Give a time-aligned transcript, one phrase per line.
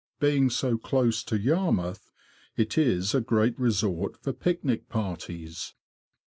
[0.19, 2.09] Being so close to Yarmouth,
[2.57, 5.75] it is a great resort for picnic parties.